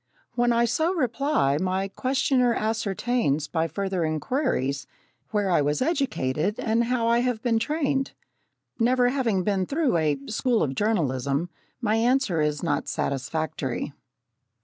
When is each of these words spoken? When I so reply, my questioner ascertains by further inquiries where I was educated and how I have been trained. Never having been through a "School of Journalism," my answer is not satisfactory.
When 0.33 0.51
I 0.51 0.65
so 0.65 0.95
reply, 0.95 1.59
my 1.61 1.87
questioner 1.87 2.55
ascertains 2.55 3.47
by 3.47 3.67
further 3.67 4.03
inquiries 4.03 4.87
where 5.29 5.51
I 5.51 5.61
was 5.61 5.79
educated 5.79 6.59
and 6.59 6.85
how 6.85 7.07
I 7.07 7.19
have 7.19 7.43
been 7.43 7.59
trained. 7.59 8.13
Never 8.79 9.09
having 9.09 9.43
been 9.43 9.67
through 9.67 9.97
a 9.97 10.17
"School 10.25 10.63
of 10.63 10.73
Journalism," 10.73 11.51
my 11.81 11.97
answer 11.97 12.41
is 12.41 12.63
not 12.63 12.87
satisfactory. 12.87 13.93